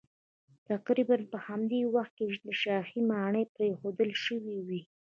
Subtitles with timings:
[0.69, 2.25] تقریبا په همدې وخت کې
[2.61, 4.81] شاهي ماڼۍ پرېښودل شوې وې